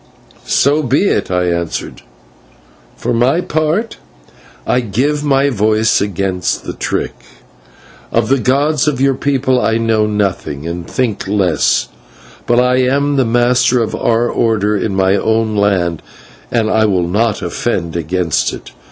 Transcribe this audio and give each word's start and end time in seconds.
"So 0.47 0.81
be 0.81 1.07
it," 1.09 1.29
I 1.29 1.43
answered. 1.43 2.01
"For 2.95 3.13
my 3.13 3.39
part 3.39 3.97
I 4.65 4.79
give 4.79 5.23
my 5.23 5.51
vote 5.51 6.01
against 6.01 6.63
the 6.63 6.73
trick. 6.73 7.13
Of 8.11 8.27
the 8.27 8.39
gods 8.39 8.87
of 8.87 8.99
your 8.99 9.13
people 9.13 9.61
I 9.61 9.77
know 9.77 10.07
nothing 10.07 10.65
and 10.65 10.87
think 10.89 11.27
less, 11.27 11.87
but 12.47 12.59
I 12.59 12.77
am 12.77 13.15
the 13.17 13.25
Master 13.25 13.79
of 13.83 13.93
our 13.93 14.27
Order 14.27 14.75
in 14.75 14.95
my 14.95 15.17
own 15.17 15.55
land, 15.55 16.01
and 16.51 16.67
I 16.71 16.85
will 16.85 17.07
not 17.07 17.43
offend 17.43 17.95
against 17.95 18.53
it. 18.53 18.71